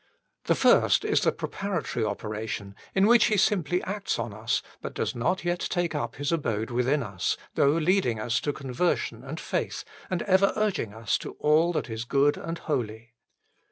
[0.45, 5.13] The first is the preparatory operation in which He simply acts on us but does
[5.13, 7.71] not yet take up His abode within HOW IT IS TO BE TAUGHT 11 us,
[7.71, 12.05] though leading us to conversion and faith and ever urging us to all that is
[12.05, 13.13] good and holy.